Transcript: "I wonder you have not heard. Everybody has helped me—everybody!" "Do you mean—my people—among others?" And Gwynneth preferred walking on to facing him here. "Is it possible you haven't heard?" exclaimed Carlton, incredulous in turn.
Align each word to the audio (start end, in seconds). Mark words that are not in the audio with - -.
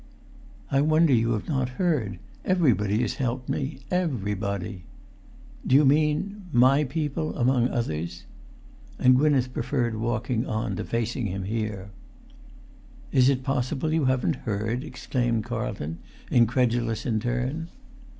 "I 0.71 0.81
wonder 0.81 1.13
you 1.13 1.33
have 1.33 1.47
not 1.47 1.69
heard. 1.77 2.17
Everybody 2.43 3.03
has 3.03 3.17
helped 3.21 3.47
me—everybody!" 3.49 4.83
"Do 5.67 5.75
you 5.75 5.85
mean—my 5.85 6.85
people—among 6.85 7.67
others?" 7.67 8.23
And 8.97 9.15
Gwynneth 9.15 9.53
preferred 9.53 9.97
walking 10.01 10.47
on 10.47 10.75
to 10.77 10.83
facing 10.83 11.27
him 11.27 11.43
here. 11.43 11.91
"Is 13.11 13.29
it 13.29 13.43
possible 13.43 13.93
you 13.93 14.05
haven't 14.05 14.37
heard?" 14.37 14.83
exclaimed 14.83 15.43
Carlton, 15.43 15.99
incredulous 16.31 17.05
in 17.05 17.19
turn. 17.19 17.67